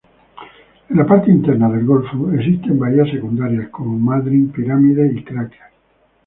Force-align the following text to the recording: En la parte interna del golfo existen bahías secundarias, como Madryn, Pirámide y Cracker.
En 0.89 0.95
la 0.97 1.05
parte 1.05 1.29
interna 1.29 1.69
del 1.69 1.85
golfo 1.85 2.31
existen 2.33 2.79
bahías 2.79 3.07
secundarias, 3.11 3.69
como 3.69 3.99
Madryn, 3.99 4.49
Pirámide 4.51 5.13
y 5.15 5.23
Cracker. 5.23 5.59